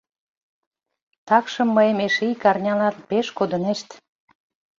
[1.27, 3.89] Такшым мыйым эше ик арнялан пеш кодынешт.